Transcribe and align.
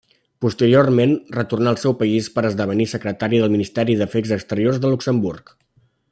Posteriorment 0.43 1.11
retornà 1.35 1.73
al 1.73 1.77
seu 1.81 1.93
país 2.01 2.29
per 2.37 2.45
esdevenir 2.51 2.87
Secretari 2.97 3.41
del 3.45 3.53
Ministeri 3.59 3.99
d'Afers 4.03 4.33
Exteriors 4.39 4.81
de 4.87 4.93
Luxemburg. 4.95 5.55